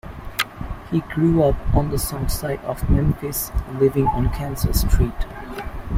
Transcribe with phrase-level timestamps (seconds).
[0.89, 5.13] He grew up on the south side of Memphis, living on Kansas Street.